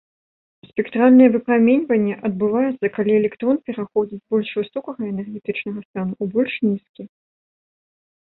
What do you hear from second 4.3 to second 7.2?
больш высокага энергетычнага стану ў больш нізкі.